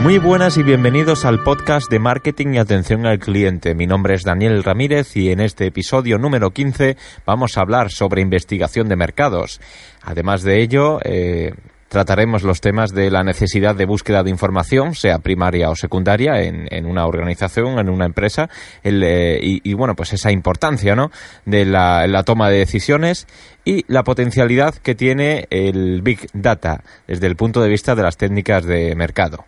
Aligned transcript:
Muy 0.00 0.18
buenas 0.18 0.56
y 0.56 0.62
bienvenidos 0.62 1.24
al 1.24 1.42
podcast 1.42 1.90
de 1.90 1.98
marketing 1.98 2.54
y 2.54 2.58
atención 2.58 3.04
al 3.04 3.18
cliente. 3.18 3.74
Mi 3.74 3.88
nombre 3.88 4.14
es 4.14 4.22
Daniel 4.22 4.62
Ramírez 4.62 5.16
y 5.16 5.32
en 5.32 5.40
este 5.40 5.66
episodio 5.66 6.18
número 6.18 6.52
15 6.52 6.96
vamos 7.26 7.58
a 7.58 7.62
hablar 7.62 7.90
sobre 7.90 8.22
investigación 8.22 8.88
de 8.88 8.94
mercados. 8.94 9.60
Además 10.02 10.44
de 10.44 10.62
ello, 10.62 11.00
eh, 11.02 11.52
trataremos 11.88 12.44
los 12.44 12.60
temas 12.60 12.92
de 12.92 13.10
la 13.10 13.24
necesidad 13.24 13.74
de 13.74 13.86
búsqueda 13.86 14.22
de 14.22 14.30
información, 14.30 14.94
sea 14.94 15.18
primaria 15.18 15.68
o 15.68 15.74
secundaria, 15.74 16.42
en, 16.42 16.86
una 16.86 17.06
organización, 17.06 17.78
en 17.78 17.88
una 17.88 18.06
empresa, 18.06 18.48
eh, 18.84 19.38
y, 19.42 19.74
bueno, 19.74 19.94
pues 19.96 20.12
esa 20.12 20.30
importancia, 20.30 20.94
¿no? 20.94 21.10
De 21.44 21.64
la, 21.64 22.06
la, 22.06 22.22
toma 22.22 22.50
de 22.50 22.58
decisiones 22.58 23.26
y 23.64 23.84
la 23.88 24.04
potencialidad 24.04 24.74
que 24.74 24.94
tiene 24.94 25.46
el 25.50 26.02
Big 26.02 26.28
Data 26.32 26.84
desde 27.06 27.26
el 27.26 27.36
punto 27.36 27.60
de 27.60 27.68
vista 27.68 27.94
de 27.94 28.02
las 28.02 28.16
técnicas 28.16 28.64
de 28.64 28.94
mercado. 28.94 29.46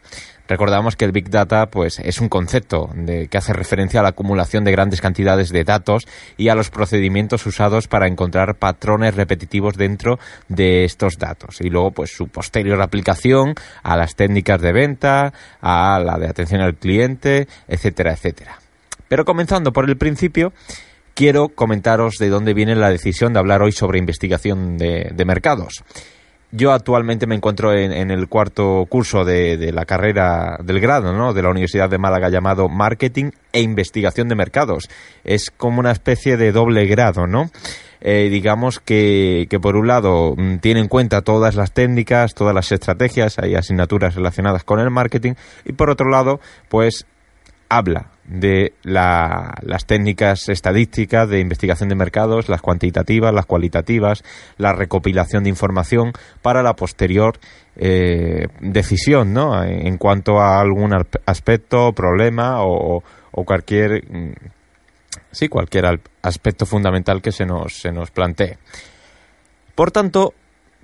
Recordamos 0.50 0.96
que 0.96 1.04
el 1.04 1.12
Big 1.12 1.30
Data 1.30 1.66
pues, 1.66 2.00
es 2.00 2.20
un 2.20 2.28
concepto 2.28 2.90
que 3.30 3.38
hace 3.38 3.52
referencia 3.52 4.00
a 4.00 4.02
la 4.02 4.08
acumulación 4.08 4.64
de 4.64 4.72
grandes 4.72 5.00
cantidades 5.00 5.50
de 5.50 5.62
datos 5.62 6.08
y 6.36 6.48
a 6.48 6.56
los 6.56 6.70
procedimientos 6.70 7.46
usados 7.46 7.86
para 7.86 8.08
encontrar 8.08 8.56
patrones 8.56 9.14
repetitivos 9.14 9.76
dentro 9.76 10.18
de 10.48 10.84
estos 10.84 11.18
datos. 11.18 11.60
Y 11.60 11.70
luego, 11.70 11.92
pues, 11.92 12.10
su 12.10 12.26
posterior 12.26 12.82
aplicación 12.82 13.54
a 13.84 13.96
las 13.96 14.16
técnicas 14.16 14.60
de 14.60 14.72
venta, 14.72 15.32
a 15.60 16.00
la 16.00 16.18
de 16.18 16.26
atención 16.26 16.62
al 16.62 16.74
cliente, 16.74 17.46
etcétera, 17.68 18.12
etcétera. 18.12 18.58
Pero 19.06 19.24
comenzando 19.24 19.72
por 19.72 19.88
el 19.88 19.96
principio, 19.96 20.52
quiero 21.14 21.50
comentaros 21.50 22.16
de 22.18 22.28
dónde 22.28 22.54
viene 22.54 22.74
la 22.74 22.90
decisión 22.90 23.32
de 23.32 23.38
hablar 23.38 23.62
hoy 23.62 23.70
sobre 23.70 24.00
investigación 24.00 24.78
de 24.78 25.24
mercados. 25.24 25.84
Yo 26.52 26.72
actualmente 26.72 27.28
me 27.28 27.36
encuentro 27.36 27.72
en, 27.72 28.10
el 28.10 28.28
cuarto 28.28 28.84
curso 28.88 29.24
de, 29.24 29.70
la 29.72 29.84
carrera 29.84 30.58
del 30.62 30.80
grado 30.80 31.12
¿no? 31.12 31.32
de 31.32 31.42
la 31.42 31.50
Universidad 31.50 31.88
de 31.88 31.98
Málaga 31.98 32.28
llamado 32.28 32.68
Marketing 32.68 33.30
e 33.52 33.60
Investigación 33.60 34.28
de 34.28 34.34
Mercados. 34.34 34.88
Es 35.22 35.50
como 35.50 35.78
una 35.78 35.92
especie 35.92 36.36
de 36.36 36.50
doble 36.50 36.86
grado, 36.86 37.28
¿no? 37.28 37.50
Eh, 38.00 38.28
digamos 38.30 38.80
que, 38.80 39.46
que, 39.50 39.60
por 39.60 39.76
un 39.76 39.86
lado 39.86 40.34
mm, 40.36 40.56
tiene 40.56 40.80
en 40.80 40.88
cuenta 40.88 41.20
todas 41.20 41.54
las 41.54 41.72
técnicas, 41.72 42.34
todas 42.34 42.54
las 42.54 42.72
estrategias, 42.72 43.38
hay 43.38 43.54
asignaturas 43.54 44.14
relacionadas 44.14 44.64
con 44.64 44.80
el 44.80 44.90
marketing 44.90 45.34
y 45.66 45.72
por 45.74 45.90
otro 45.90 46.08
lado 46.08 46.40
pues 46.70 47.04
habla 47.68 48.06
de 48.30 48.74
las 48.84 49.86
técnicas 49.86 50.48
estadísticas 50.48 51.28
de 51.28 51.40
investigación 51.40 51.88
de 51.88 51.96
mercados, 51.96 52.48
las 52.48 52.62
cuantitativas, 52.62 53.34
las 53.34 53.46
cualitativas, 53.46 54.22
la 54.56 54.72
recopilación 54.72 55.42
de 55.42 55.50
información 55.50 56.12
para 56.40 56.62
la 56.62 56.74
posterior 56.74 57.38
eh, 57.76 58.46
decisión, 58.60 59.32
¿no? 59.32 59.64
En 59.64 59.98
cuanto 59.98 60.40
a 60.40 60.60
algún 60.60 60.94
aspecto, 61.26 61.92
problema 61.92 62.62
o, 62.62 63.02
o 63.32 63.44
cualquier 63.44 64.04
mm, 64.08 64.32
sí 65.32 65.48
cualquier 65.48 66.00
aspecto 66.22 66.66
fundamental 66.66 67.20
que 67.20 67.32
se 67.32 67.44
nos 67.44 67.80
se 67.80 67.90
nos 67.90 68.10
plantee. 68.10 68.58
Por 69.74 69.90
tanto, 69.90 70.34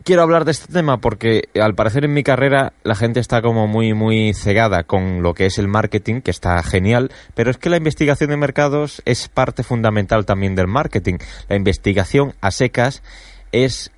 quiero 0.06 0.22
hablar 0.22 0.44
de 0.44 0.52
este 0.52 0.72
tema 0.72 0.98
porque 0.98 1.48
al 1.60 1.74
parecer 1.74 2.04
en 2.04 2.14
mi 2.14 2.22
carrera 2.22 2.72
la 2.84 2.94
gente 2.94 3.18
está 3.18 3.42
como 3.42 3.66
muy 3.66 3.92
muy 3.92 4.34
cegada 4.34 4.84
con 4.84 5.20
lo 5.20 5.34
que 5.34 5.46
es 5.46 5.58
el 5.58 5.66
marketing, 5.66 6.20
que 6.20 6.30
está 6.30 6.62
genial, 6.62 7.10
pero 7.34 7.50
es 7.50 7.58
que 7.58 7.70
la 7.70 7.76
investigación 7.76 8.30
de 8.30 8.36
mercados 8.36 9.02
es 9.04 9.28
parte 9.28 9.64
fundamental 9.64 10.24
también 10.24 10.54
del 10.54 10.68
marketing. 10.68 11.18
La 11.48 11.56
investigación 11.56 12.34
a 12.40 12.52
secas 12.52 13.02
es 13.50 13.90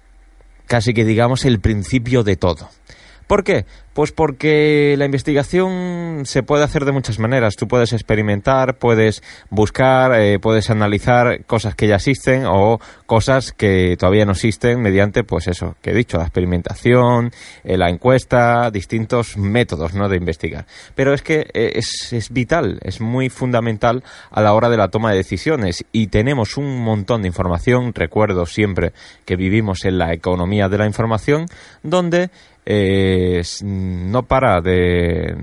casi 0.66 0.94
que 0.94 1.04
digamos 1.04 1.44
el 1.44 1.60
principio 1.60 2.24
de 2.24 2.36
todo. 2.36 2.70
¿Por 3.28 3.44
qué? 3.44 3.66
Pues 3.92 4.10
porque 4.10 4.94
la 4.96 5.04
investigación 5.04 6.22
se 6.24 6.42
puede 6.42 6.64
hacer 6.64 6.86
de 6.86 6.92
muchas 6.92 7.18
maneras. 7.18 7.56
Tú 7.56 7.68
puedes 7.68 7.92
experimentar, 7.92 8.78
puedes 8.78 9.22
buscar, 9.50 10.18
eh, 10.18 10.38
puedes 10.38 10.70
analizar 10.70 11.44
cosas 11.44 11.74
que 11.74 11.88
ya 11.88 11.96
existen 11.96 12.46
o 12.46 12.78
cosas 13.04 13.52
que 13.52 13.96
todavía 13.98 14.24
no 14.24 14.32
existen 14.32 14.80
mediante, 14.80 15.24
pues 15.24 15.46
eso, 15.46 15.76
que 15.82 15.90
he 15.90 15.94
dicho, 15.94 16.16
la 16.16 16.24
experimentación, 16.24 17.32
eh, 17.64 17.76
la 17.76 17.90
encuesta, 17.90 18.70
distintos 18.70 19.36
métodos 19.36 19.92
¿no? 19.92 20.08
de 20.08 20.16
investigar. 20.16 20.64
Pero 20.94 21.12
es 21.12 21.20
que 21.20 21.50
eh, 21.52 21.72
es, 21.74 22.12
es 22.14 22.30
vital, 22.30 22.78
es 22.82 23.02
muy 23.02 23.28
fundamental 23.28 24.04
a 24.30 24.40
la 24.40 24.54
hora 24.54 24.70
de 24.70 24.78
la 24.78 24.88
toma 24.88 25.10
de 25.10 25.18
decisiones 25.18 25.84
y 25.92 26.06
tenemos 26.06 26.56
un 26.56 26.82
montón 26.82 27.22
de 27.22 27.28
información. 27.28 27.92
Recuerdo 27.92 28.46
siempre 28.46 28.92
que 29.26 29.36
vivimos 29.36 29.84
en 29.84 29.98
la 29.98 30.14
economía 30.14 30.70
de 30.70 30.78
la 30.78 30.86
información 30.86 31.44
donde 31.82 32.30
no 33.62 34.22
para 34.24 34.60
de, 34.60 35.34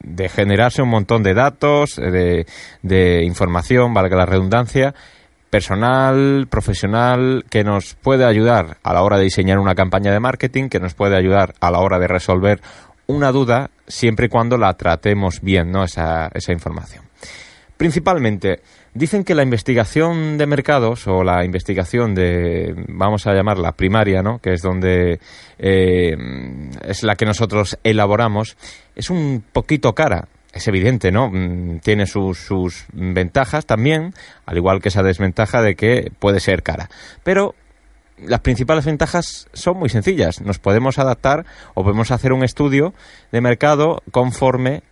de 0.00 0.28
generarse 0.28 0.82
un 0.82 0.90
montón 0.90 1.22
de 1.22 1.34
datos, 1.34 1.96
de, 1.96 2.46
de 2.82 3.24
información, 3.24 3.92
valga 3.94 4.16
la 4.16 4.26
redundancia, 4.26 4.94
personal, 5.50 6.46
profesional, 6.48 7.44
que 7.48 7.64
nos 7.64 7.94
puede 7.94 8.24
ayudar 8.24 8.78
a 8.82 8.92
la 8.92 9.02
hora 9.02 9.18
de 9.18 9.24
diseñar 9.24 9.58
una 9.58 9.74
campaña 9.74 10.12
de 10.12 10.20
marketing, 10.20 10.68
que 10.68 10.80
nos 10.80 10.94
puede 10.94 11.16
ayudar 11.16 11.54
a 11.60 11.70
la 11.70 11.78
hora 11.78 11.98
de 11.98 12.08
resolver 12.08 12.60
una 13.06 13.32
duda, 13.32 13.70
siempre 13.86 14.26
y 14.26 14.28
cuando 14.28 14.56
la 14.56 14.74
tratemos 14.74 15.40
bien, 15.42 15.70
¿no? 15.70 15.84
Esa, 15.84 16.30
esa 16.34 16.52
información. 16.52 17.04
Principalmente, 17.76 18.60
dicen 18.94 19.24
que 19.24 19.34
la 19.34 19.42
investigación 19.42 20.38
de 20.38 20.46
mercados 20.46 21.06
o 21.06 21.22
la 21.22 21.44
investigación 21.44 22.14
de, 22.14 22.74
vamos 22.88 23.26
a 23.26 23.34
llamarla 23.34 23.72
primaria, 23.72 24.22
¿no? 24.22 24.38
que 24.38 24.52
es 24.54 24.62
donde 24.62 25.20
eh, 25.58 26.16
es 26.82 27.02
la 27.02 27.16
que 27.16 27.26
nosotros 27.26 27.78
elaboramos, 27.82 28.56
es 28.94 29.10
un 29.10 29.44
poquito 29.52 29.94
cara. 29.94 30.28
Es 30.52 30.68
evidente, 30.68 31.10
¿no? 31.10 31.30
Mm, 31.32 31.80
tiene 31.80 32.06
sus, 32.06 32.38
sus 32.38 32.84
ventajas 32.92 33.66
también, 33.66 34.14
al 34.46 34.56
igual 34.56 34.80
que 34.80 34.88
esa 34.88 35.02
desventaja 35.02 35.60
de 35.62 35.74
que 35.74 36.12
puede 36.20 36.38
ser 36.38 36.62
cara. 36.62 36.88
Pero 37.24 37.56
las 38.18 38.38
principales 38.38 38.84
ventajas 38.84 39.48
son 39.52 39.78
muy 39.78 39.88
sencillas. 39.88 40.40
Nos 40.40 40.60
podemos 40.60 41.00
adaptar 41.00 41.44
o 41.74 41.82
podemos 41.82 42.12
hacer 42.12 42.32
un 42.32 42.44
estudio 42.44 42.94
de 43.32 43.40
mercado 43.40 44.00
conforme 44.12 44.84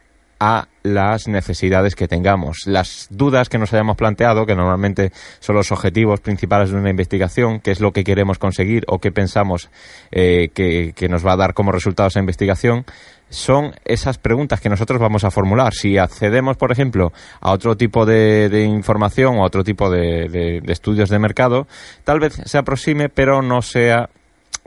a 0.44 0.66
las 0.82 1.28
necesidades 1.28 1.94
que 1.94 2.08
tengamos. 2.08 2.66
Las 2.66 3.06
dudas 3.10 3.48
que 3.48 3.58
nos 3.58 3.72
hayamos 3.72 3.97
planteado, 3.97 4.44
que 4.44 4.56
normalmente 4.56 5.12
son 5.38 5.54
los 5.54 5.70
objetivos 5.70 6.19
principales 6.19 6.70
de 6.70 6.78
una 6.78 6.91
investigación, 6.91 7.60
qué 7.60 7.70
es 7.70 7.78
lo 7.78 7.92
que 7.92 8.03
queremos 8.03 8.41
conseguir 8.41 8.82
o 8.88 8.98
qué 8.98 9.12
pensamos 9.12 9.70
eh, 10.10 10.48
que, 10.53 11.08
nos 11.08 11.25
va 11.25 11.34
a 11.34 11.36
dar 11.36 11.54
como 11.54 11.70
resultado 11.70 12.08
esa 12.08 12.19
investigación, 12.19 12.84
son 13.30 13.72
esas 13.84 14.19
preguntas 14.19 14.60
que 14.60 14.69
nosotros 14.69 15.00
vamos 15.00 15.22
a 15.22 15.30
formular. 15.30 15.75
Si 15.75 15.97
accedemos, 15.97 16.56
por 16.56 16.72
ejemplo, 16.72 17.12
a 17.41 17.53
otro 17.53 17.76
tipo 17.76 18.04
de, 18.04 18.64
información 18.69 19.36
o 19.36 19.44
a 19.44 19.47
otro 19.47 19.62
tipo 19.62 19.91
de, 19.91 20.28
de 20.28 20.72
estudios 20.72 21.09
de 21.09 21.20
mercado, 21.20 21.69
tal 22.03 22.19
vez 22.19 22.34
se 22.44 22.59
aproxime, 22.59 23.09
pero 23.09 23.42
no 23.42 23.62
sea 23.62 24.10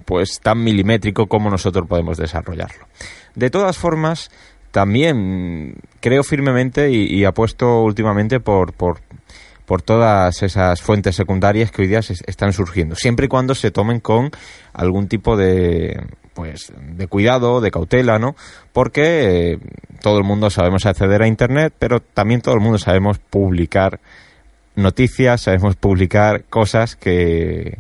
pues 0.06 0.40
tan 0.40 0.64
milimétrico 0.64 1.28
como 1.28 1.50
nosotros 1.50 1.86
podemos 1.86 2.18
desarrollarlo. 2.18 2.88
De 3.36 3.50
todas 3.50 3.78
formas, 3.78 4.30
también 4.76 5.78
creo 6.02 6.22
firmemente 6.22 6.92
y, 6.92 7.24
apuesto 7.24 7.82
últimamente 7.84 8.42
por, 8.42 8.74
por, 8.74 9.00
por 9.66 9.82
todas 9.82 10.44
esas 10.44 10.82
fuentes 10.82 11.16
secundarias 11.16 11.72
que 11.72 11.84
hoy 11.84 11.88
día 11.88 12.00
están 12.00 12.52
surgiendo, 12.52 12.94
siempre 12.98 13.28
y 13.28 13.30
cuando 13.30 13.56
se 13.56 13.72
tomen 13.72 14.02
con 14.02 14.32
algún 14.74 15.08
tipo 15.08 15.38
de 15.38 16.06
pues 16.34 16.74
de 16.78 17.08
cuidado, 17.08 17.62
de 17.62 17.72
cautela, 17.72 18.20
¿no? 18.20 18.36
Porque 18.74 19.54
eh, 19.54 19.60
todo 20.02 20.18
el 20.18 20.26
mundo 20.26 20.50
sabemos 20.50 20.86
acceder 20.86 21.22
a 21.22 21.28
internet, 21.28 21.74
pero 21.80 22.02
también 22.02 22.42
todo 22.42 22.56
el 22.56 22.60
mundo 22.60 22.78
sabemos 22.78 23.18
publicar 23.20 24.02
noticias, 24.76 25.44
sabemos 25.44 25.78
publicar 25.78 26.44
cosas 26.50 26.98
que 26.98 27.80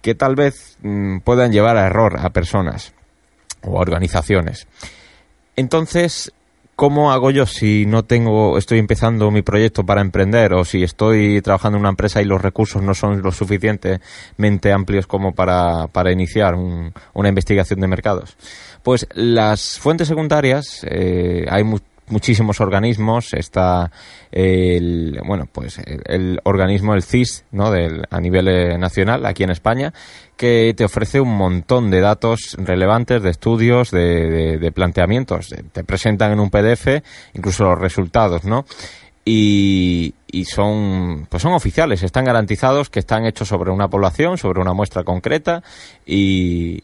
que 0.00 0.14
tal 0.14 0.36
vez 0.36 0.78
mm, 0.82 1.18
puedan 1.24 1.50
llevar 1.50 1.76
a 1.76 1.88
error 1.88 2.20
a 2.20 2.30
personas 2.30 2.94
o 3.62 3.78
a 3.78 3.80
organizaciones. 3.80 4.68
Entonces, 5.60 6.32
¿cómo 6.74 7.12
hago 7.12 7.30
yo 7.30 7.44
si 7.44 7.84
no 7.84 8.02
tengo, 8.06 8.56
estoy 8.56 8.78
empezando 8.78 9.30
mi 9.30 9.42
proyecto 9.42 9.84
para 9.84 10.00
emprender 10.00 10.54
o 10.54 10.64
si 10.64 10.82
estoy 10.82 11.42
trabajando 11.42 11.76
en 11.76 11.80
una 11.80 11.90
empresa 11.90 12.22
y 12.22 12.24
los 12.24 12.40
recursos 12.40 12.82
no 12.82 12.94
son 12.94 13.20
lo 13.20 13.30
suficientemente 13.30 14.72
amplios 14.72 15.06
como 15.06 15.34
para, 15.34 15.86
para 15.88 16.12
iniciar 16.12 16.54
una 16.54 17.28
investigación 17.28 17.80
de 17.80 17.88
mercados? 17.88 18.38
Pues 18.82 19.06
las 19.12 19.78
fuentes 19.78 20.08
secundarias, 20.08 20.86
eh, 20.88 21.44
hay 21.50 21.62
muchísimos 22.10 22.60
organismos, 22.60 23.32
está 23.34 23.90
el, 24.30 25.20
bueno, 25.24 25.48
pues 25.50 25.78
el, 25.78 26.40
organismo, 26.44 26.94
el 26.94 27.02
CIS, 27.02 27.44
¿no? 27.52 27.70
Del, 27.70 28.04
a 28.10 28.20
nivel 28.20 28.48
eh, 28.48 28.78
nacional, 28.78 29.24
aquí 29.26 29.42
en 29.42 29.50
España, 29.50 29.92
que 30.36 30.74
te 30.76 30.84
ofrece 30.84 31.20
un 31.20 31.36
montón 31.36 31.90
de 31.90 32.00
datos 32.00 32.56
relevantes, 32.58 33.22
de 33.22 33.30
estudios, 33.30 33.90
de, 33.90 34.72
planteamientos. 34.74 35.54
Te 35.72 35.84
presentan 35.84 36.32
en 36.32 36.40
un 36.40 36.50
PDF 36.50 37.02
incluso 37.34 37.64
los 37.64 37.78
resultados, 37.78 38.44
¿no? 38.44 38.64
Y, 39.24 40.14
son 40.46 41.26
pues 41.28 41.42
son 41.42 41.52
oficiales, 41.52 42.02
están 42.02 42.24
garantizados 42.24 42.88
que 42.88 43.00
están 43.00 43.26
hechos 43.26 43.48
sobre 43.48 43.70
una 43.70 43.88
población, 43.88 44.38
sobre 44.38 44.60
una 44.60 44.72
muestra 44.72 45.04
concreta 45.04 45.62
y 46.06 46.82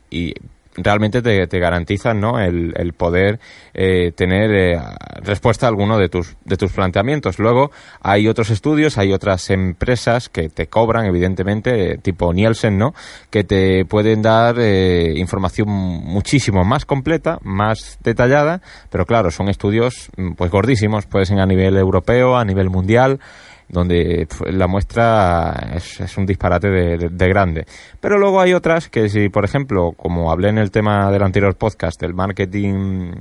realmente 0.76 1.23
te, 1.23 1.46
te 1.46 1.58
garantizan 1.58 2.20
¿no? 2.20 2.38
el, 2.38 2.75
el 2.76 2.93
poder 2.93 3.40
eh, 3.75 4.12
tener 4.12 4.50
eh, 4.52 4.81
respuesta 5.23 5.67
a 5.67 5.69
alguno 5.69 5.99
de 5.99 6.08
tus, 6.08 6.37
de 6.44 6.56
tus 6.56 6.73
planteamientos. 6.73 7.38
Luego 7.38 7.70
hay 8.00 8.28
otros 8.28 8.50
estudios, 8.50 8.99
hay 8.99 9.12
otras 9.12 9.50
empresas 9.50 10.28
que 10.28 10.49
te 10.49 10.67
cobran, 10.67 11.06
evidentemente, 11.06 11.99
tipo 11.99 12.32
Nielsen, 12.32 12.78
¿no? 12.78 12.94
que 13.31 13.44
te 13.44 13.84
pueden 13.84 14.23
dar 14.23 14.56
eh, 14.58 15.14
información 15.17 15.69
muchísimo 15.69 16.64
más 16.64 16.84
completa, 16.84 17.38
más 17.43 17.99
detallada, 18.02 18.61
pero 18.90 19.06
claro, 19.06 19.31
son 19.31 19.49
estudios 19.49 20.11
mm, 20.17 20.32
pues 20.32 20.50
gordísimos, 20.50 21.06
pueden 21.06 21.26
ser 21.26 21.40
a 21.40 21.46
nivel 21.46 21.76
europeo, 21.76 22.37
a 22.37 22.44
nivel 22.44 22.70
mundial, 22.70 23.20
donde 23.68 24.26
la 24.46 24.66
muestra 24.66 25.72
es, 25.74 26.16
un 26.16 26.26
disparate 26.26 26.68
de, 26.68 27.28
grande. 27.28 27.66
Pero 28.00 28.18
luego 28.18 28.40
hay 28.40 28.54
otras 28.54 28.88
que 28.88 29.08
si, 29.08 29.28
por 29.28 29.44
ejemplo, 29.44 29.92
como 29.96 30.30
hablé 30.30 30.48
en 30.48 30.58
el 30.58 30.70
tema 30.70 31.10
del 31.10 31.22
anterior 31.22 31.56
podcast, 31.56 32.00
del 32.00 32.14
marketing 32.14 33.12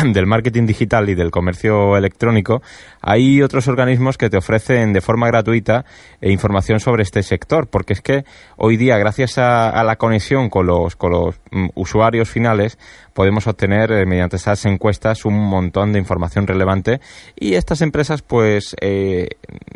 del 0.12 0.26
marketing 0.26 0.66
digital 0.66 1.08
y 1.08 1.14
del 1.14 1.30
comercio 1.30 1.96
electrónico, 1.96 2.62
hay 3.00 3.42
otros 3.42 3.68
organismos 3.68 4.18
que 4.18 4.30
te 4.30 4.36
ofrecen 4.36 4.92
de 4.92 5.00
forma 5.00 5.26
gratuita 5.26 5.84
eh, 6.20 6.30
información 6.30 6.80
sobre 6.80 7.02
este 7.02 7.22
sector, 7.22 7.68
porque 7.68 7.92
es 7.92 8.00
que 8.00 8.24
hoy 8.56 8.76
día, 8.76 8.98
gracias 8.98 9.38
a, 9.38 9.82
la 9.84 9.96
conexión 9.96 10.50
con 10.50 10.66
los, 10.66 10.96
con 10.96 11.12
los 11.12 11.40
mm, 11.50 11.68
usuarios 11.74 12.28
finales, 12.28 12.78
podemos 13.12 13.46
obtener 13.46 13.92
eh, 13.92 14.06
mediante 14.06 14.36
estas 14.36 14.64
encuestas 14.66 15.24
un 15.24 15.38
montón 15.38 15.92
de 15.92 15.98
información 15.98 16.46
relevante 16.46 17.00
y 17.36 17.54
estas 17.54 17.82
empresas, 17.82 18.22
pues, 18.22 18.76
eh, 18.80 19.28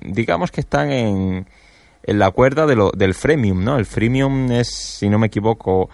digamos 0.03 0.51
que 0.51 0.61
están 0.61 0.91
en 0.91 1.47
en 2.07 2.19
la 2.19 2.31
cuerda 2.33 2.67
de 2.67 2.77
lo, 2.77 2.91
del 2.91 3.15
freemium, 3.15 3.65
¿no? 3.65 3.79
El 3.79 3.87
freemium 3.87 4.53
es, 4.53 4.69
si 4.69 5.09
no 5.09 5.19
me 5.19 5.29
equivoco, 5.29 5.89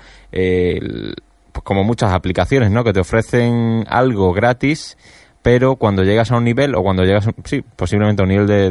pues 1.53 1.65
como 1.65 1.85
muchas 1.85 2.13
aplicaciones, 2.13 2.71
¿no? 2.71 2.85
Que 2.85 2.93
te 2.93 3.01
ofrecen 3.01 3.85
algo 3.89 4.33
gratis, 4.33 4.97
pero 5.43 5.77
cuando 5.77 6.03
llegas 6.05 6.31
a 6.31 6.37
un 6.37 6.45
nivel, 6.45 6.75
o 6.75 6.83
cuando 6.83 7.05
llegas, 7.05 7.29
sí, 7.45 7.63
posiblemente 7.77 8.23
a 8.23 8.25
un 8.25 8.29
nivel 8.29 8.47
de, 8.47 8.71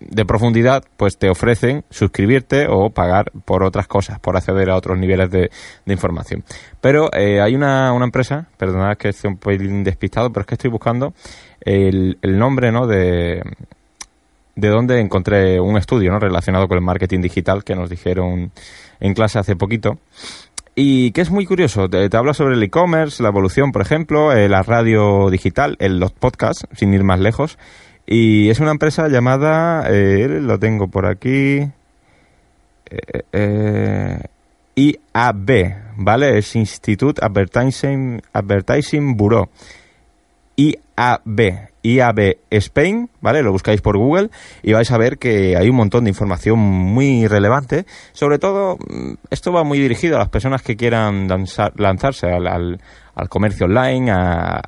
de, 0.00 0.24
profundidad, 0.24 0.84
pues 0.96 1.16
te 1.16 1.30
ofrecen 1.30 1.84
suscribirte 1.90 2.66
o 2.68 2.90
pagar 2.90 3.32
por 3.44 3.62
otras 3.62 3.86
cosas, 3.86 4.18
por 4.18 4.36
acceder 4.36 4.70
a 4.70 4.76
otros 4.76 4.98
niveles 4.98 5.30
de, 5.30 5.50
de 5.86 5.92
información. 5.92 6.44
Pero 6.80 7.10
eh, 7.12 7.40
hay 7.40 7.54
una, 7.54 7.92
una 7.92 8.04
empresa, 8.04 8.48
perdonad 8.56 8.96
que 8.96 9.10
esté 9.10 9.28
un 9.28 9.36
poco 9.36 9.56
despistado, 9.56 10.30
pero 10.32 10.42
es 10.42 10.46
que 10.46 10.54
estoy 10.54 10.70
buscando 10.70 11.14
el, 11.60 12.18
el 12.20 12.38
nombre, 12.38 12.72
¿no? 12.72 12.86
De, 12.86 13.42
de 14.54 14.68
donde 14.68 15.00
encontré 15.00 15.60
un 15.60 15.76
estudio, 15.76 16.12
¿no? 16.12 16.18
Relacionado 16.18 16.68
con 16.68 16.76
el 16.76 16.84
marketing 16.84 17.20
digital 17.20 17.64
que 17.64 17.74
nos 17.74 17.88
dijeron 17.88 18.52
en 19.00 19.14
clase 19.14 19.38
hace 19.38 19.56
poquito. 19.56 19.98
Y 20.74 21.12
que 21.12 21.20
es 21.20 21.30
muy 21.30 21.44
curioso, 21.44 21.88
te, 21.90 22.08
habla 22.16 22.32
sobre 22.32 22.54
el 22.54 22.62
e-commerce, 22.62 23.22
la 23.22 23.28
evolución, 23.28 23.72
por 23.72 23.82
ejemplo, 23.82 24.32
eh, 24.32 24.48
la 24.48 24.62
radio 24.62 25.28
digital, 25.28 25.76
los 25.78 26.12
podcasts, 26.12 26.66
sin 26.72 26.94
ir 26.94 27.04
más 27.04 27.20
lejos. 27.20 27.58
Y 28.06 28.48
es 28.48 28.58
una 28.58 28.70
empresa 28.70 29.08
llamada, 29.08 29.84
eh, 29.90 30.28
lo 30.40 30.58
tengo 30.58 30.88
por 30.88 31.06
aquí, 31.06 31.68
eh, 33.32 34.20
IAB, 34.74 35.76
¿vale? 35.96 36.38
Es 36.38 36.56
Institute 36.56 37.22
Advertising, 37.22 38.22
Advertising 38.32 39.16
Bureau. 39.16 39.50
IAB, 40.56 41.71
IAB 41.82 42.36
Spain, 42.50 43.10
¿vale? 43.20 43.42
Lo 43.42 43.52
buscáis 43.52 43.80
por 43.80 43.96
Google 43.96 44.30
y 44.62 44.72
vais 44.72 44.90
a 44.90 44.98
ver 44.98 45.18
que 45.18 45.56
hay 45.56 45.68
un 45.68 45.76
montón 45.76 46.04
de 46.04 46.10
información 46.10 46.58
muy 46.58 47.26
relevante. 47.26 47.86
Sobre 48.12 48.38
todo, 48.38 48.76
mm, 48.76 49.14
esto 49.30 49.52
va 49.52 49.64
muy 49.64 49.78
dirigido 49.78 50.16
a 50.16 50.20
las 50.20 50.28
personas 50.28 50.62
que 50.62 50.76
quieran 50.76 51.28
lanzarse 51.76 52.26
al, 52.26 52.78
al 53.14 53.28
comercio 53.28 53.66
online, 53.66 54.10
a, 54.10 54.62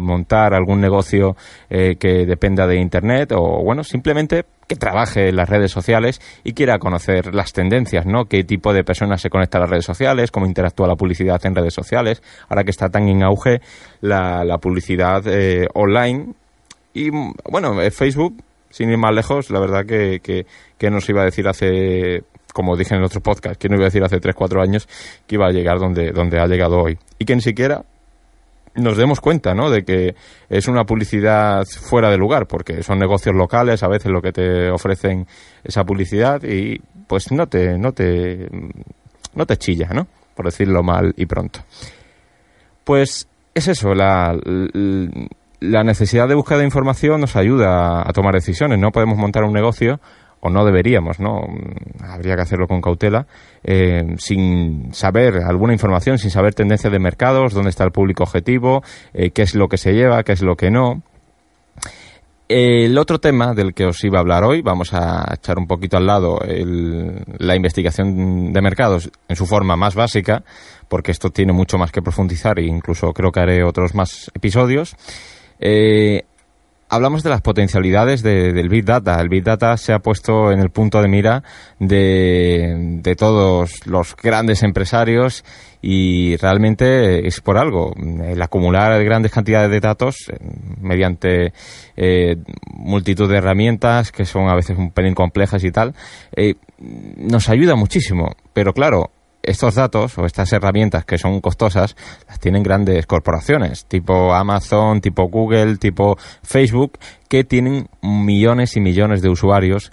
montar 0.00 0.54
algún 0.54 0.80
negocio 0.80 1.36
eh, 1.70 1.96
que 1.96 2.26
dependa 2.26 2.66
de 2.66 2.76
Internet 2.76 3.32
o, 3.32 3.62
bueno, 3.62 3.84
simplemente 3.84 4.44
que 4.66 4.76
trabaje 4.76 5.28
en 5.28 5.36
las 5.36 5.48
redes 5.48 5.70
sociales 5.70 6.20
y 6.44 6.54
quiera 6.54 6.78
conocer 6.78 7.34
las 7.34 7.52
tendencias, 7.52 8.06
¿no? 8.06 8.24
Qué 8.24 8.42
tipo 8.44 8.72
de 8.72 8.84
personas 8.84 9.20
se 9.20 9.30
conectan 9.30 9.60
a 9.60 9.64
las 9.64 9.70
redes 9.70 9.84
sociales, 9.84 10.30
cómo 10.30 10.46
interactúa 10.46 10.86
la 10.86 10.96
publicidad 10.96 11.44
en 11.44 11.54
redes 11.54 11.74
sociales, 11.74 12.22
ahora 12.48 12.64
que 12.64 12.70
está 12.70 12.88
tan 12.88 13.08
en 13.08 13.22
auge 13.22 13.60
la, 14.00 14.44
la 14.44 14.58
publicidad 14.58 15.22
eh, 15.26 15.68
online. 15.74 16.34
Y 16.94 17.10
bueno, 17.10 17.80
eh, 17.80 17.90
Facebook, 17.90 18.42
sin 18.70 18.90
ir 18.90 18.98
más 18.98 19.14
lejos, 19.14 19.50
la 19.50 19.60
verdad 19.60 19.86
que, 19.86 20.20
que, 20.20 20.46
que 20.78 20.90
nos 20.90 21.08
iba 21.08 21.22
a 21.22 21.26
decir 21.26 21.48
hace 21.48 22.24
como 22.52 22.76
dije 22.76 22.94
en 22.94 23.00
el 23.00 23.06
otro 23.06 23.20
podcast, 23.20 23.60
que 23.60 23.68
no 23.68 23.76
iba 23.76 23.84
a 23.84 23.88
decir 23.88 24.04
hace 24.04 24.20
3, 24.20 24.34
4 24.34 24.62
años, 24.62 24.88
que 25.26 25.36
iba 25.36 25.46
a 25.46 25.50
llegar 25.50 25.78
donde, 25.78 26.12
donde 26.12 26.38
ha 26.38 26.46
llegado 26.46 26.78
hoy. 26.78 26.98
Y 27.18 27.24
que 27.24 27.34
ni 27.34 27.40
siquiera 27.40 27.84
nos 28.74 28.96
demos 28.96 29.20
cuenta, 29.20 29.54
¿no? 29.54 29.70
De 29.70 29.84
que 29.84 30.14
es 30.48 30.68
una 30.68 30.84
publicidad 30.84 31.64
fuera 31.64 32.10
de 32.10 32.16
lugar, 32.16 32.46
porque 32.46 32.82
son 32.82 32.98
negocios 32.98 33.34
locales 33.34 33.82
a 33.82 33.88
veces 33.88 34.10
lo 34.10 34.22
que 34.22 34.32
te 34.32 34.70
ofrecen 34.70 35.26
esa 35.64 35.84
publicidad 35.84 36.42
y 36.42 36.80
pues 37.06 37.32
no 37.32 37.46
te, 37.46 37.78
no 37.78 37.92
te, 37.92 38.48
no 39.34 39.46
te 39.46 39.56
chilla, 39.56 39.88
¿no? 39.92 40.06
Por 40.34 40.46
decirlo 40.46 40.82
mal 40.82 41.12
y 41.16 41.26
pronto. 41.26 41.60
Pues 42.84 43.28
es 43.54 43.68
eso, 43.68 43.94
la 43.94 44.34
necesidad 45.84 46.28
de 46.28 46.34
búsqueda 46.34 46.58
de 46.58 46.64
información 46.64 47.20
nos 47.20 47.36
ayuda 47.36 48.02
a 48.08 48.12
tomar 48.12 48.34
decisiones. 48.34 48.78
No 48.78 48.90
podemos 48.90 49.16
montar 49.16 49.44
un 49.44 49.52
negocio 49.52 50.00
o 50.44 50.50
no 50.50 50.64
deberíamos, 50.64 51.20
¿no? 51.20 51.40
Habría 52.00 52.34
que 52.34 52.42
hacerlo 52.42 52.66
con 52.66 52.80
cautela, 52.80 53.26
eh, 53.62 54.16
sin 54.18 54.92
saber 54.92 55.36
alguna 55.36 55.72
información, 55.72 56.18
sin 56.18 56.30
saber 56.30 56.52
tendencias 56.52 56.92
de 56.92 56.98
mercados, 56.98 57.54
dónde 57.54 57.70
está 57.70 57.84
el 57.84 57.92
público 57.92 58.24
objetivo, 58.24 58.82
eh, 59.14 59.30
qué 59.30 59.42
es 59.42 59.54
lo 59.54 59.68
que 59.68 59.76
se 59.76 59.92
lleva, 59.92 60.24
qué 60.24 60.32
es 60.32 60.42
lo 60.42 60.56
que 60.56 60.70
no. 60.70 61.02
El 62.48 62.98
otro 62.98 63.20
tema 63.20 63.54
del 63.54 63.72
que 63.72 63.86
os 63.86 64.02
iba 64.02 64.18
a 64.18 64.20
hablar 64.20 64.42
hoy, 64.44 64.62
vamos 64.62 64.92
a 64.92 65.32
echar 65.32 65.58
un 65.58 65.66
poquito 65.66 65.96
al 65.96 66.06
lado 66.06 66.40
la 67.38 67.56
investigación 67.56 68.52
de 68.52 68.60
mercados 68.60 69.10
en 69.28 69.36
su 69.36 69.46
forma 69.46 69.76
más 69.76 69.94
básica, 69.94 70.42
porque 70.88 71.12
esto 71.12 71.30
tiene 71.30 71.52
mucho 71.52 71.78
más 71.78 71.92
que 71.92 72.02
profundizar 72.02 72.58
e 72.58 72.66
incluso 72.66 73.12
creo 73.12 73.30
que 73.30 73.40
haré 73.40 73.64
otros 73.64 73.94
más 73.94 74.30
episodios. 74.34 74.96
Eh, 75.64 76.24
hablamos 76.88 77.22
de 77.22 77.30
las 77.30 77.40
potencialidades 77.40 78.22
del 78.22 78.68
Big 78.68 78.84
Data. 78.84 79.18
El 79.20 79.28
Big 79.28 79.44
Data 79.44 79.76
se 79.76 79.92
ha 79.92 80.00
puesto 80.00 80.50
en 80.50 80.58
el 80.58 80.70
punto 80.70 81.00
de 81.00 81.08
mira 81.08 81.44
de, 81.78 82.98
de 83.00 83.14
todos 83.14 83.86
los 83.86 84.16
grandes 84.16 84.64
empresarios 84.64 85.44
y 85.80 86.36
realmente 86.36 87.26
es 87.26 87.40
por 87.40 87.58
algo. 87.58 87.94
El 87.96 88.42
acumular 88.42 89.02
grandes 89.04 89.30
cantidades 89.30 89.70
de 89.70 89.80
datos 89.80 90.16
eh, 90.28 90.36
mediante 90.80 91.52
eh, 91.96 92.36
multitud 92.66 93.30
de 93.30 93.38
herramientas 93.38 94.10
que 94.10 94.24
son 94.24 94.48
a 94.48 94.54
veces 94.56 94.76
un 94.76 94.90
pelín 94.90 95.14
complejas 95.14 95.62
y 95.62 95.70
tal, 95.70 95.94
eh, 96.36 96.56
nos 96.78 97.48
ayuda 97.48 97.76
muchísimo. 97.76 98.32
Pero 98.52 98.74
claro, 98.74 99.12
estos 99.42 99.74
datos 99.74 100.16
o 100.18 100.26
estas 100.26 100.52
herramientas 100.52 101.04
que 101.04 101.18
son 101.18 101.40
costosas 101.40 101.96
las 102.28 102.38
tienen 102.40 102.62
grandes 102.62 103.06
corporaciones, 103.06 103.86
tipo 103.86 104.32
Amazon, 104.34 105.00
tipo 105.00 105.28
Google, 105.28 105.76
tipo 105.76 106.16
Facebook, 106.42 106.98
que 107.28 107.44
tienen 107.44 107.88
millones 108.02 108.76
y 108.76 108.80
millones 108.80 109.22
de 109.22 109.28
usuarios 109.28 109.92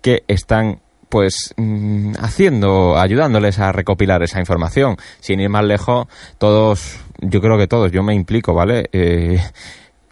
que 0.00 0.24
están 0.28 0.80
pues 1.08 1.54
mm, 1.58 2.14
haciendo, 2.20 2.98
ayudándoles 2.98 3.58
a 3.58 3.70
recopilar 3.70 4.22
esa 4.22 4.40
información. 4.40 4.96
Sin 5.20 5.40
ir 5.40 5.50
más 5.50 5.64
lejos, 5.64 6.06
todos, 6.38 6.98
yo 7.20 7.40
creo 7.40 7.58
que 7.58 7.66
todos, 7.66 7.92
yo 7.92 8.02
me 8.02 8.14
implico, 8.14 8.54
¿vale? 8.54 8.88
Eh, 8.92 9.38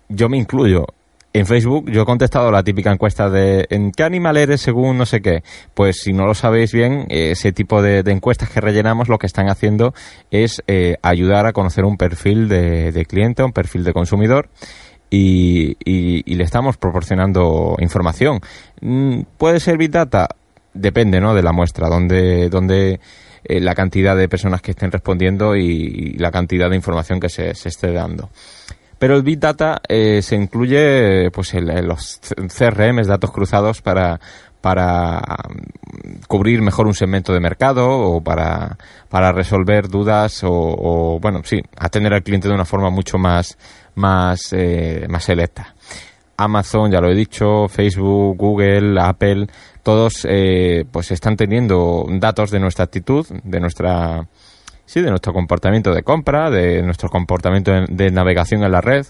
yo 0.09 0.29
me 0.29 0.37
incluyo 0.37 0.87
en 1.33 1.47
Facebook 1.47 1.91
yo 1.91 2.03
he 2.03 2.05
contestado 2.05 2.51
la 2.51 2.63
típica 2.63 2.91
encuesta 2.91 3.31
de 3.31 3.67
¿en 3.71 3.93
qué 3.93 4.03
animal 4.03 4.37
eres 4.37 4.61
según 4.61 4.99
no 4.99 5.07
sé 5.07 5.21
qué? 5.21 5.43
Pues 5.75 6.01
si 6.01 6.13
no 6.13 6.27
lo 6.27 6.35
sabéis 6.35 6.73
bien, 6.73 7.07
ese 7.09 7.53
tipo 7.53 7.83
de, 7.83 8.01
encuestas 8.07 8.51
que 8.51 8.61
rellenamos 8.61 9.09
lo 9.09 9.19
que 9.19 9.27
están 9.27 9.49
haciendo 9.49 9.95
es 10.31 10.63
eh, 10.67 10.97
ayudar 11.03 11.47
a 11.47 11.53
conocer 11.53 11.85
un 11.85 11.97
perfil 11.97 12.49
de, 12.49 13.07
cliente, 13.09 13.43
un 13.45 13.53
perfil 13.53 13.85
de 13.85 13.93
consumidor 13.93 14.49
y, 15.09 15.77
le 16.35 16.45
estamos 16.45 16.77
proporcionando 16.77 17.77
información. 17.81 18.41
Mm, 18.81 19.23
¿Puede 19.37 19.61
ser 19.61 19.77
Big 19.77 19.91
Data? 19.91 20.29
Depende 20.73 21.21
¿no? 21.21 21.35
de 21.35 21.43
la 21.43 21.53
muestra, 21.53 21.89
donde, 21.89 22.49
donde 22.49 23.01
eh, 23.45 23.61
la 23.61 23.75
cantidad 23.75 24.17
de 24.17 24.29
personas 24.29 24.63
que 24.63 24.71
estén 24.71 24.91
respondiendo 24.91 25.55
y, 25.57 26.15
la 26.19 26.31
cantidad 26.31 26.71
de 26.71 26.77
información 26.77 27.21
que 27.21 27.29
se, 27.29 27.55
se 27.55 27.69
esté 27.69 27.93
dando. 27.93 28.31
Pero 29.01 29.17
el 29.17 29.23
Big 29.23 29.39
Data 29.39 29.81
eh, 29.89 30.21
se 30.21 30.37
incluye 30.37 31.31
pues 31.31 31.55
en, 31.55 31.89
los 31.89 32.21
CRM, 32.55 33.03
datos 33.07 33.31
cruzados, 33.31 33.81
para, 33.81 34.21
para 34.61 35.21
mm, 35.21 36.27
cubrir 36.29 36.61
mejor 36.61 36.87
un 36.87 36.93
segmento 36.93 37.33
de 37.33 37.41
mercado 37.41 37.89
o 37.89 38.21
para, 38.21 38.77
para 39.09 39.33
resolver 39.33 39.89
dudas 39.89 40.43
o, 40.45 41.19
bueno, 41.19 41.41
sí, 41.45 41.63
atender 41.79 42.13
al 42.13 42.23
cliente 42.23 42.49
de 42.49 42.55
una 42.55 42.67
forma 42.67 42.91
mucho 42.91 43.17
más, 43.17 43.57
más, 43.95 44.53
eh, 44.53 45.07
más 45.09 45.25
selecta. 45.25 45.75
Amazon, 46.37 46.91
ya 46.91 47.01
lo 47.01 47.11
he 47.11 47.15
dicho, 47.15 47.69
Facebook, 47.69 48.37
Google, 48.37 49.01
Apple, 49.01 49.47
todos 49.83 50.27
eh, 50.29 50.85
pues 50.93 51.11
están 51.11 51.37
teniendo 51.37 52.05
datos 52.19 52.51
de 52.51 52.61
nuestra 52.61 52.85
actitud, 52.85 53.27
de 53.45 53.61
nuestra 53.61 54.29
sí, 54.91 55.01
de 55.03 55.11
nuestro 55.11 55.33
comportamiento 55.33 55.95
de 55.95 56.03
compra, 56.03 56.51
de 56.51 56.83
nuestro 56.83 57.09
comportamiento 57.11 57.71
de 57.89 58.11
navegación 58.11 58.65
en 58.65 58.73
la 58.73 58.81
red 58.81 59.07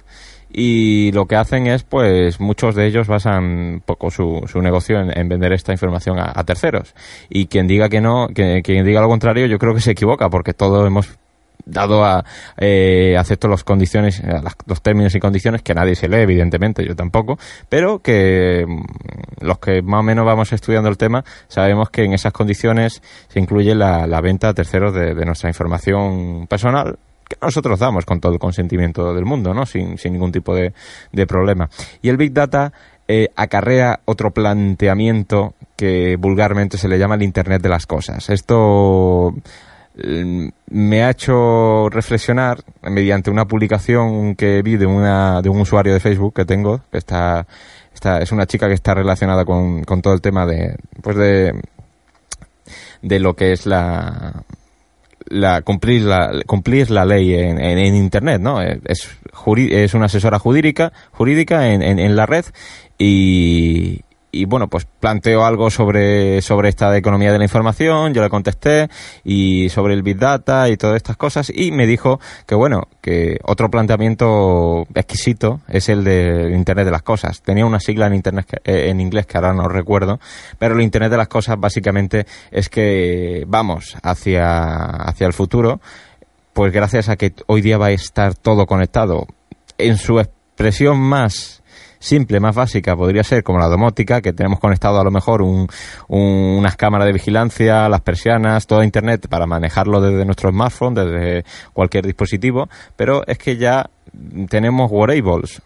y 0.53 1.11
lo 1.13 1.25
que 1.27 1.37
hacen 1.37 1.67
es, 1.69 1.85
pues, 1.85 2.39
muchos 2.39 2.75
de 2.75 2.87
ellos 2.87 3.07
basan 3.07 3.83
poco 3.87 4.11
su, 4.11 4.43
su 4.47 4.61
negocio 4.61 5.01
en, 5.01 5.29
vender 5.29 5.55
esta 5.55 5.73
información 5.73 6.19
a, 6.19 6.45
terceros. 6.45 6.95
Y 7.31 7.47
quien 7.47 7.67
diga 7.67 7.89
que 7.89 8.03
no, 8.03 8.29
que, 8.35 8.61
quien 8.63 8.85
diga 8.85 9.01
lo 9.01 9.09
contrario, 9.09 9.47
yo 9.47 9.59
creo 9.59 9.75
que 9.75 9.81
se 9.81 9.93
equivoca, 9.93 10.29
porque 10.29 10.53
todos 10.53 10.87
hemos 10.87 11.19
dado 11.65 12.05
a 12.05 12.25
eh, 12.57 13.17
acepto 13.19 13.49
las 13.49 13.65
condiciones, 13.65 14.23
los 14.67 14.83
términos 14.83 15.15
y 15.15 15.21
condiciones 15.21 15.63
que 15.63 15.75
nadie 15.75 15.95
se 15.95 16.09
lee, 16.09 16.19
evidentemente, 16.19 16.85
yo 16.87 16.97
tampoco, 16.97 17.39
pero 17.69 18.01
que 18.01 18.65
mm, 18.67 19.45
los 19.45 19.59
que 19.59 19.83
más 19.83 20.01
o 20.01 20.03
menos 20.03 20.25
vamos 20.25 20.53
estudiando 20.53 20.89
el 20.89 20.97
tema 20.97 21.25
sabemos 21.49 21.91
que 21.91 22.05
en 22.05 22.13
esas 22.13 22.33
condiciones 22.33 23.03
se 23.29 23.41
incluye 23.41 23.75
la, 23.75 24.07
la 24.07 24.21
venta 24.21 24.49
a 24.49 24.55
terceros 24.55 24.95
de, 24.95 25.15
nuestra 25.25 25.51
información 25.51 26.47
personal 26.49 26.99
que 27.29 27.37
nosotros 27.41 27.79
damos 27.79 28.05
con 28.05 28.21
todo 28.21 28.33
el 28.33 28.39
consentimiento 28.39 29.15
del 29.15 29.25
mundo, 29.25 29.55
¿no? 29.55 29.65
Sin, 29.65 29.99
sin 29.99 30.15
ningún 30.15 30.33
tipo 30.33 30.55
de, 30.55 30.73
de 31.13 31.27
problema. 31.27 31.69
Y 32.03 32.09
el 32.09 32.17
Big 32.17 32.33
Data 32.33 32.73
eh, 33.13 33.29
acarrea 33.35 33.99
otro 34.05 34.31
planteamiento 34.31 35.55
que 35.77 36.15
vulgarmente 36.15 36.79
se 36.79 36.87
le 36.87 36.97
llama 36.97 37.17
el 37.17 37.23
Internet 37.23 37.61
de 37.61 37.69
las 37.69 37.85
Cosas. 37.85 38.31
Esto 38.31 39.35
me 40.71 41.03
ha 41.03 41.11
hecho 41.11 41.89
reflexionar 41.91 42.63
mediante 42.83 43.31
una 43.31 43.47
publicación 43.47 44.35
que 44.35 44.63
vi 44.63 44.77
de, 44.77 44.87
una, 44.87 45.43
de 45.43 45.49
un 45.49 45.61
usuario 45.61 45.93
de 45.93 46.01
Facebook 46.01 46.35
que 46.35 46.45
tengo, 46.45 46.81
que 46.91 46.99
está, 46.99 47.47
está 47.95 48.21
es 48.21 48.33
una 48.33 48.47
chica 48.47 48.69
que 48.69 48.75
está 48.75 48.95
relacionada 48.95 49.45
con, 49.45 49.85
con 49.85 50.03
todo 50.03 50.15
el 50.15 50.21
tema 50.21 50.47
de, 50.47 50.77
pues 51.03 51.17
de, 51.17 51.61
de 53.03 53.19
lo 53.21 53.35
que 53.35 53.53
es 53.53 53.67
la, 53.67 54.43
la, 55.27 55.63
cumplir, 55.63 56.03
la, 56.03 56.43
cumplir 56.47 56.91
la 56.91 57.05
ley 57.05 57.35
en, 57.35 57.59
en, 57.59 57.95
Internet, 57.95 58.41
¿no? 58.41 58.61
Es, 58.61 59.09
es 59.47 59.95
una 59.95 60.07
asesora 60.07 60.39
jurídica, 60.39 60.93
jurídica 61.13 61.69
en, 61.73 61.83
en, 61.83 62.17
la 62.17 62.27
red 62.27 62.45
y, 62.99 64.03
y 64.33 64.45
bueno, 64.45 64.69
pues 64.69 64.87
planteó 65.01 65.45
algo 65.45 65.71
sobre, 65.71 66.41
sobre 66.43 66.69
esta 66.69 66.97
economía 66.97 67.33
de 67.33 67.39
la 67.39 67.45
información, 67.45 68.15
yo 68.15 68.23
le 68.23 68.31
contesté, 68.31 68.89
y 69.25 69.69
sobre 69.71 69.95
el 69.95 70.03
Big 70.03 70.19
Data 70.19 70.69
y 70.69 70.77
todas 70.77 70.97
estas 70.97 71.17
cosas, 71.17 71.51
y 71.55 71.73
me 71.73 71.87
dijo 71.87 72.21
que 72.47 72.55
bueno, 72.55 72.89
que 73.01 73.39
otro 73.45 73.71
planteamiento 73.71 74.87
exquisito 74.95 75.61
es 75.69 75.89
el 75.89 76.05
de 76.05 76.53
Internet 76.55 76.85
de 76.85 76.91
las 76.91 77.03
Cosas. 77.03 77.43
Tenía 77.43 77.67
una 77.67 77.81
sigla 77.81 78.07
en, 78.07 78.15
internet 78.15 78.61
eh, 78.65 78.89
en 78.89 79.01
inglés 79.01 79.27
que 79.27 79.39
ahora 79.39 79.53
no 79.53 79.69
recuerdo, 79.69 80.21
pero 80.59 80.75
el 80.75 80.83
Internet 80.83 81.11
de 81.11 81.17
las 81.17 81.29
Cosas 81.29 81.57
básicamente 81.59 82.27
es 82.51 82.69
que 82.69 83.45
vamos 83.47 83.97
hacia, 84.03 84.85
hacia 84.85 85.27
el 85.27 85.33
futuro, 85.33 85.81
pues 86.53 86.73
gracias 86.73 87.09
a 87.09 87.17
que 87.17 87.33
hoy 87.47 87.63
día 87.63 87.79
va 87.79 87.87
a 87.87 87.91
estar 87.93 88.35
todo 88.35 88.67
conectado. 88.67 89.27
En 89.79 89.97
su 89.97 90.21
expresión 90.21 90.99
más 90.99 91.60
simple, 92.01 92.41
más 92.41 92.57
básica, 92.57 92.97
podría 92.97 93.23
ser 93.23 93.45
como 93.45 93.61
la 93.61 93.69
domótica, 93.69 94.21
que 94.21 94.33
tenemos 94.33 94.59
conectado 94.59 94.99
a 94.99 95.05
lo 95.05 95.13
mejor 95.13 95.43
un, 95.43 95.69
unas 96.09 96.77
cámaras 96.77 97.07
de 97.07 97.13
vigilancia, 97.13 97.89
las 97.89 98.01
persianas, 98.01 98.67
todo 98.67 98.83
Internet 98.83 99.29
para 99.29 99.47
manejarlo 99.47 100.01
desde 100.01 100.25
nuestro 100.25 100.51
smartphone, 100.51 100.95
desde 100.95 101.45
cualquier 101.73 102.07
dispositivo, 102.07 102.69
pero 102.97 103.25
es 103.27 103.39
que 103.39 103.57
ya 103.57 103.89
tenemos 104.49 104.91
wearables. 104.91 105.63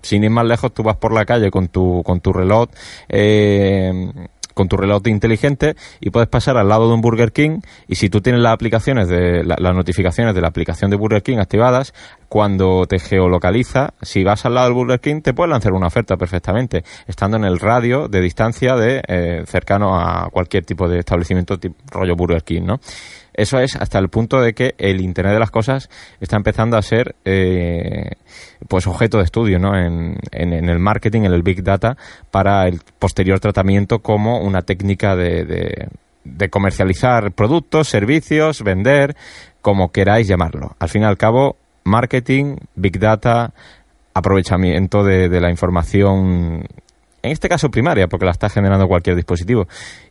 Sin 0.00 0.22
ir 0.22 0.30
más 0.30 0.44
lejos, 0.44 0.74
tú 0.74 0.82
vas 0.82 0.96
por 0.96 1.14
la 1.14 1.24
calle 1.24 1.50
con 1.50 1.68
tu, 1.68 2.02
con 2.02 2.20
tu 2.20 2.32
reloj 2.32 2.68
eh, 3.08 4.12
con 4.54 4.68
tu 4.68 4.76
reloj 4.76 5.02
inteligente 5.06 5.74
y 6.00 6.10
puedes 6.10 6.28
pasar 6.28 6.56
al 6.56 6.68
lado 6.68 6.88
de 6.88 6.94
un 6.94 7.00
Burger 7.00 7.32
King 7.32 7.60
y 7.88 7.96
si 7.96 8.08
tú 8.08 8.20
tienes 8.20 8.40
las 8.40 8.54
aplicaciones 8.54 9.08
de 9.08 9.44
las 9.44 9.74
notificaciones 9.74 10.34
de 10.34 10.40
la 10.40 10.48
aplicación 10.48 10.90
de 10.90 10.96
Burger 10.96 11.22
King 11.22 11.38
activadas, 11.38 11.92
cuando 12.28 12.86
te 12.86 12.98
geolocaliza, 12.98 13.94
si 14.02 14.24
vas 14.24 14.46
al 14.46 14.54
lado 14.54 14.68
del 14.68 14.74
Burger 14.74 15.00
King 15.00 15.20
te 15.20 15.34
puede 15.34 15.50
lanzar 15.50 15.72
una 15.72 15.88
oferta 15.88 16.16
perfectamente, 16.16 16.84
estando 17.06 17.36
en 17.36 17.44
el 17.44 17.58
radio 17.58 18.08
de 18.08 18.20
distancia 18.20 18.76
de 18.76 19.02
eh, 19.06 19.42
cercano 19.46 19.98
a 19.98 20.28
cualquier 20.30 20.64
tipo 20.64 20.88
de 20.88 21.00
establecimiento 21.00 21.58
tipo 21.58 21.76
rollo 21.90 22.16
Burger 22.16 22.42
King, 22.42 22.62
¿no? 22.62 22.80
Eso 23.34 23.58
es 23.58 23.74
hasta 23.76 23.98
el 23.98 24.08
punto 24.08 24.40
de 24.40 24.54
que 24.54 24.74
el 24.78 25.00
Internet 25.00 25.34
de 25.34 25.40
las 25.40 25.50
Cosas 25.50 25.90
está 26.20 26.36
empezando 26.36 26.76
a 26.76 26.82
ser 26.82 27.16
eh, 27.24 28.12
pues 28.68 28.86
objeto 28.86 29.18
de 29.18 29.24
estudio 29.24 29.58
¿no? 29.58 29.76
en, 29.76 30.18
en, 30.30 30.68
el 30.68 30.78
marketing, 30.78 31.22
en 31.22 31.32
el 31.32 31.42
Big 31.42 31.62
Data, 31.62 31.96
para 32.30 32.66
el 32.68 32.80
posterior 32.98 33.40
tratamiento 33.40 33.98
como 33.98 34.38
una 34.40 34.62
técnica 34.62 35.16
de, 35.16 35.88
de, 36.24 36.48
comercializar 36.48 37.32
productos, 37.32 37.88
servicios, 37.88 38.62
vender, 38.62 39.16
como 39.60 39.90
queráis 39.90 40.28
llamarlo. 40.28 40.76
Al 40.78 40.88
fin 40.88 41.02
y 41.02 41.06
al 41.06 41.18
cabo, 41.18 41.56
marketing, 41.82 42.56
Big 42.76 42.98
Data, 43.00 43.52
aprovechamiento 44.14 45.02
de, 45.02 45.28
de 45.28 45.40
la 45.40 45.50
información, 45.50 46.66
en 47.22 47.32
este 47.32 47.48
caso 47.48 47.70
primaria, 47.70 48.06
porque 48.06 48.26
la 48.26 48.32
está 48.32 48.48
generando 48.48 48.86
cualquier 48.86 49.16
dispositivo. 49.16 49.66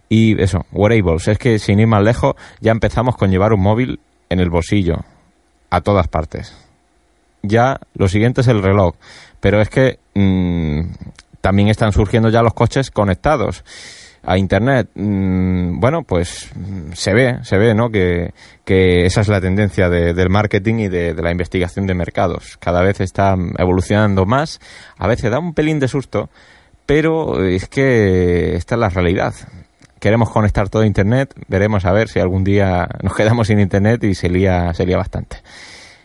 Y 0.09 0.41
eso, 0.41 0.65
wearables. 0.71 1.27
Es 1.27 1.37
que 1.37 1.59
sin 1.59 1.79
ir 1.79 1.87
más 1.87 2.03
lejos, 2.03 2.35
ya 2.59 2.71
empezamos 2.71 3.15
con 3.15 3.31
llevar 3.31 3.53
un 3.53 3.61
móvil 3.61 3.99
en 4.29 4.39
el 4.39 4.49
bolsillo, 4.49 4.97
a 5.69 5.81
todas 5.81 6.07
partes. 6.07 6.55
Ya 7.41 7.79
lo 7.95 8.07
siguiente 8.07 8.41
es 8.41 8.47
el 8.47 8.61
reloj. 8.61 8.95
Pero 9.39 9.61
es 9.61 9.69
que 9.69 9.99
mm, 10.13 10.81
también 11.41 11.67
están 11.67 11.91
surgiendo 11.91 12.29
ya 12.29 12.41
los 12.41 12.53
coches 12.53 12.89
conectados 12.89 13.63
a 14.25 14.37
internet 14.37 14.89
mm, 14.95 15.79
bueno 15.81 16.03
pues 16.03 16.49
se 16.93 17.13
ve 17.13 17.39
se 17.43 17.57
ve 17.57 17.75
no 17.75 17.89
que, 17.89 18.31
esa 18.65 19.21
es 19.21 19.27
la 19.27 19.41
tendencia 19.41 19.89
del 19.89 20.29
marketing 20.29 20.75
y 20.75 20.87
de, 20.87 21.13
de, 21.13 21.21
la 21.21 21.31
investigación 21.31 21.85
de 21.85 21.93
mercados 21.93 22.57
cada 22.57 22.81
vez 22.81 23.01
está 23.01 23.35
evolucionando 23.57 24.25
más 24.25 24.61
a 24.97 25.07
veces 25.07 25.29
da 25.29 25.39
un 25.39 25.53
pelín 25.53 25.79
de 25.79 25.89
susto 25.89 26.29
pero 26.85 27.43
es 27.43 27.67
que 27.67 28.55
esta 28.55 28.75
es 28.75 28.79
la 28.79 28.89
realidad 28.89 29.33
queremos 30.03 30.29
conectar 30.29 30.67
todo 30.67 30.81
a 30.81 30.85
Internet, 30.85 31.33
veremos 31.47 31.85
a 31.85 31.93
ver 31.93 32.09
si 32.09 32.19
algún 32.19 32.43
día 32.43 32.89
nos 33.01 33.15
quedamos 33.15 33.47
sin 33.47 33.61
Internet 33.61 34.03
y 34.03 34.13
sería, 34.13 34.73
sería 34.73 34.97
bastante. 34.97 35.37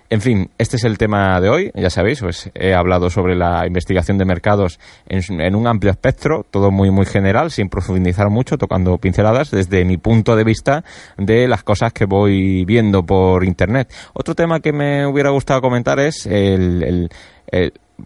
En 0.08 0.20
fin, 0.20 0.50
este 0.56 0.76
es 0.76 0.84
el 0.84 0.96
tema 0.98 1.40
de 1.40 1.48
hoy. 1.48 1.72
Ya 1.74 1.90
sabéis, 1.90 2.20
pues 2.20 2.48
he 2.54 2.74
hablado 2.74 3.10
sobre 3.10 3.34
la 3.34 3.66
investigación 3.66 4.16
de 4.16 4.24
mercados 4.24 4.78
en, 5.08 5.54
un 5.56 5.66
amplio 5.66 5.90
espectro, 5.90 6.46
todo 6.48 6.70
muy 6.70 6.92
muy 6.92 7.06
general, 7.06 7.50
sin 7.50 7.68
profundizar 7.68 8.30
mucho, 8.30 8.56
tocando 8.56 8.96
pinceladas 8.98 9.50
desde 9.50 9.84
mi 9.84 9.96
punto 9.96 10.36
de 10.36 10.44
vista 10.44 10.84
de 11.16 11.48
las 11.48 11.64
cosas 11.64 11.92
que 11.92 12.04
voy 12.04 12.64
viendo 12.64 13.04
por 13.04 13.44
internet. 13.44 13.92
Otro 14.14 14.36
tema 14.36 14.60
que 14.60 14.72
me 14.72 15.06
hubiera 15.06 15.30
gustado 15.30 15.60
comentar 15.60 15.98
es 15.98 16.24
el 16.24 17.10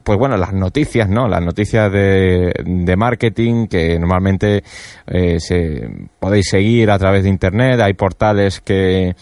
pues 0.03 0.19
bueno, 0.19 0.37
las 0.37 0.53
noticias, 0.53 1.09
¿no? 1.09 1.29
Las 1.29 1.43
noticias 1.43 1.93
de, 1.93 2.53
de 2.65 2.97
marketing 2.97 3.67
que 3.67 3.99
normalmente 3.99 4.65
eh, 5.07 5.39
se, 5.39 5.89
podéis 6.19 6.49
seguir 6.49 6.91
a 6.91 6.99
través 6.99 7.25
de 7.25 7.29
Internet. 7.29 7.81
Hay 7.81 7.95
portales 7.95 8.61
que, 8.61 9.15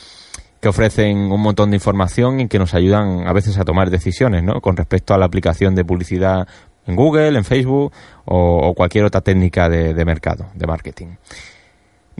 que 0.60 0.68
ofrecen 0.68 1.32
un 1.32 1.40
montón 1.40 1.70
de 1.70 1.76
información 1.76 2.40
y 2.40 2.48
que 2.48 2.58
nos 2.58 2.74
ayudan 2.74 3.26
a 3.26 3.32
veces 3.32 3.58
a 3.58 3.64
tomar 3.64 3.90
decisiones, 3.90 4.42
¿no? 4.42 4.60
Con 4.60 4.76
respecto 4.76 5.12
a 5.12 5.18
la 5.18 5.26
aplicación 5.26 5.74
de 5.74 5.84
publicidad 5.84 6.46
en 6.86 6.96
Google, 6.96 7.36
en 7.36 7.44
Facebook 7.44 7.92
o, 8.24 8.72
cualquier 8.74 9.04
otra 9.04 9.20
técnica 9.20 9.68
de, 9.68 9.92
de 9.92 10.04
mercado, 10.04 10.46
de 10.54 10.66
marketing. 10.66 11.08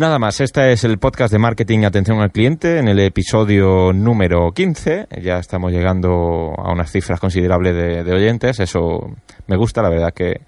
Nada 0.01 0.19
más, 0.19 0.41
este 0.41 0.73
es 0.73 0.83
el 0.85 0.97
podcast 0.97 1.31
de 1.31 1.39
marketing 1.39 1.85
atención 1.85 2.23
al 2.23 2.31
cliente 2.31 2.79
en 2.79 2.89
el 2.89 3.01
episodio 3.01 3.93
número 3.93 4.51
15. 4.51 5.09
Ya 5.21 5.37
estamos 5.37 5.73
llegando 5.73 6.55
a 6.57 6.73
unas 6.73 6.91
cifras 6.91 7.21
considerables 7.21 8.07
de, 8.07 8.11
oyentes. 8.11 8.61
Eso 8.61 9.15
me 9.47 9.59
gusta, 9.59 9.83
la 9.83 9.91
verdad 9.91 10.15
que, 10.15 10.41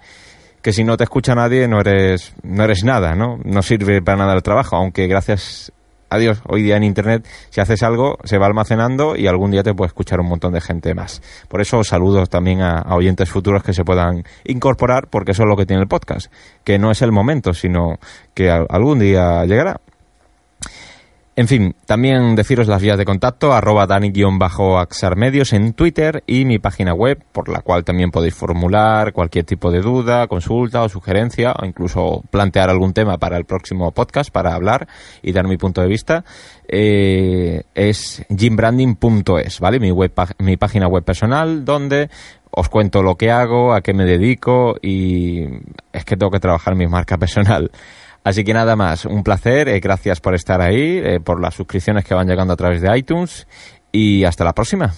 que 0.59 0.73
si 0.73 0.83
no 0.83 0.97
te 0.97 1.03
escucha 1.03 1.35
nadie 1.35 1.67
no 1.67 1.81
eres, 1.81 2.33
no 2.41 2.63
eres 2.63 2.83
nada, 2.83 3.13
¿no? 3.13 3.37
No 3.45 3.61
sirve 3.61 4.01
para 4.01 4.17
nada 4.17 4.33
el 4.33 4.41
trabajo, 4.41 4.75
aunque 4.75 5.05
gracias 5.05 5.71
adiós, 6.13 6.41
hoy 6.47 6.61
día 6.61 6.77
en 6.77 6.83
Internet, 6.83 7.27
si 7.49 7.59
haces 7.59 7.81
algo, 7.83 8.17
se 8.23 8.37
va 8.37 8.45
almacenando 8.45 9.15
y 9.15 9.27
algún 9.27 9.51
día 9.51 9.63
te 9.63 9.73
puede 9.73 9.87
escuchar 9.87 10.19
un 10.19 10.27
montón 10.27 10.53
de 10.53 10.61
gente 10.61 10.93
más. 10.93 11.21
Por 11.47 11.61
eso 11.61 11.83
saludos 11.83 12.29
también 12.29 12.61
a, 12.61 12.83
oyentes 12.95 13.29
futuros 13.29 13.63
que 13.63 13.73
se 13.73 13.83
puedan 13.83 14.23
incorporar, 14.45 15.07
porque 15.07 15.31
eso 15.31 15.43
es 15.43 15.49
lo 15.49 15.57
que 15.57 15.65
tiene 15.65 15.81
el 15.81 15.87
podcast, 15.87 16.31
que 16.63 16.77
no 16.77 16.91
es 16.91 17.01
el 17.01 17.11
momento, 17.11 17.53
sino 17.53 17.97
que 18.33 18.49
algún 18.49 18.99
día 18.99 19.43
llegará. 19.45 19.81
En 21.35 21.47
fin, 21.47 21.75
también 21.87 22.35
deciros 22.35 22.67
las 22.67 22.79
vías 22.79 22.95
de 22.95 23.05
contacto, 23.05 23.53
arroba 23.53 23.87
dani-axarmedios 23.87 25.53
en 25.53 25.73
Twitter 25.73 26.23
y 26.27 26.45
mi 26.45 26.59
página 26.59 26.93
web, 26.93 27.23
por 27.31 27.49
la 27.49 27.61
cual 27.61 27.83
también 27.83 28.11
podéis 28.11 28.35
formular 28.35 29.13
cualquier 29.13 29.43
tipo 29.43 29.71
de 29.71 29.81
duda, 29.81 30.27
consulta 30.27 30.83
o 30.83 30.89
sugerencia, 30.89 31.53
o 31.59 31.65
incluso 31.65 32.21
plantear 32.29 32.69
algún 32.69 32.93
tema 32.93 33.17
para 33.17 33.37
el 33.37 33.45
próximo 33.45 33.91
podcast, 33.91 34.29
para 34.29 34.53
hablar 34.53 34.87
y 35.23 35.31
dar 35.31 35.47
mi 35.47 35.57
punto 35.57 35.81
de 35.81 35.87
vista, 35.87 36.23
eh, 36.67 37.63
es 37.73 38.23
jimbranding.es, 38.29 39.59
¿vale? 39.59 39.79
Mi, 39.79 39.89
web, 39.89 40.13
mi 40.37 40.57
página 40.57 40.87
web 40.87 41.03
personal, 41.03 41.65
donde 41.65 42.11
os 42.51 42.69
cuento 42.69 43.01
lo 43.01 43.15
que 43.15 43.31
hago, 43.31 43.73
a 43.73 43.81
qué 43.81 43.95
me 43.95 44.05
dedico 44.05 44.75
y 44.83 45.45
es 45.91 46.05
que 46.05 46.15
tengo 46.15 46.29
que 46.29 46.39
trabajar 46.39 46.75
mi 46.75 46.85
marca 46.85 47.17
personal 47.23 47.71
Así 48.23 48.43
que 48.43 48.53
nada 48.53 48.75
más, 48.75 49.05
un 49.05 49.23
placer, 49.23 49.67
eh, 49.67 49.79
gracias 49.79 50.21
por 50.21 50.33
estar 50.33 50.61
ahí, 50.61 50.97
eh, 51.03 51.19
por 51.19 51.41
las 51.41 51.55
suscripciones 51.55 52.05
que 52.05 52.13
van 52.13 52.27
llegando 52.27 52.53
a 52.53 52.57
través 52.57 52.81
de 52.81 52.97
iTunes 52.97 53.47
y 53.91 54.23
hasta 54.23 54.43
la 54.43 54.53
próxima. 54.53 54.93